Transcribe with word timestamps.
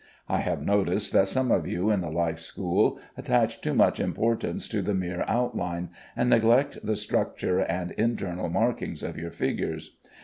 I 0.27 0.39
have 0.39 0.63
noticed 0.65 1.13
that 1.13 1.27
some 1.27 1.51
of 1.51 1.67
you 1.67 1.91
in 1.91 2.01
the 2.01 2.09
life 2.09 2.39
school 2.39 2.99
attach 3.15 3.61
too 3.61 3.75
much 3.75 3.99
importance 3.99 4.67
to 4.69 4.81
the 4.81 4.95
mere 4.95 5.23
outline, 5.27 5.89
and 6.15 6.27
neglect 6.27 6.79
the 6.83 6.95
structure 6.95 7.59
and 7.59 7.91
internal 7.91 8.49
markings 8.49 9.03
of 9.03 9.15
your 9.15 9.29
figures. 9.29 9.95